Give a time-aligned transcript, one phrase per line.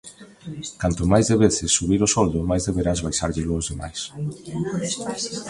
[0.81, 3.99] Canto máis deveces subir o soldo, máis deberás baixárllelo aos demais.